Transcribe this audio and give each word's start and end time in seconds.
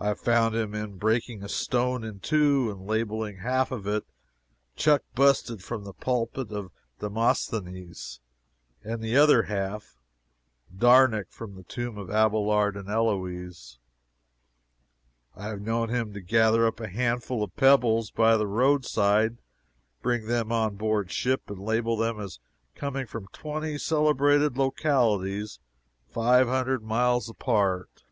I 0.00 0.06
have 0.06 0.20
found 0.20 0.54
him 0.54 0.96
breaking 0.98 1.42
a 1.42 1.48
stone 1.48 2.04
in 2.04 2.20
two, 2.20 2.70
and 2.70 2.86
labeling 2.86 3.38
half 3.38 3.72
of 3.72 3.84
it 3.88 4.04
"Chunk 4.76 5.02
busted 5.16 5.60
from 5.64 5.82
the 5.82 5.92
pulpit 5.92 6.52
of 6.52 6.70
Demosthenes," 7.00 8.20
and 8.84 9.02
the 9.02 9.16
other 9.16 9.42
half 9.42 9.96
"Darnick 10.72 11.32
from 11.32 11.56
the 11.56 11.64
Tomb 11.64 11.98
of 11.98 12.10
Abelard 12.12 12.76
and 12.76 12.88
Heloise." 12.88 13.80
I 15.34 15.48
have 15.48 15.62
known 15.62 15.88
him 15.88 16.12
to 16.12 16.20
gather 16.20 16.64
up 16.64 16.78
a 16.78 16.86
handful 16.86 17.42
of 17.42 17.56
pebbles 17.56 18.12
by 18.12 18.36
the 18.36 18.46
roadside, 18.46 19.30
and 19.30 19.38
bring 20.00 20.26
them 20.28 20.52
on 20.52 20.76
board 20.76 21.10
ship 21.10 21.50
and 21.50 21.58
label 21.58 21.96
them 21.96 22.20
as 22.20 22.38
coming 22.76 23.08
from 23.08 23.26
twenty 23.32 23.76
celebrated 23.78 24.56
localities 24.56 25.58
five 26.08 26.46
hundred 26.46 26.84
miles 26.84 27.28
apart. 27.28 28.04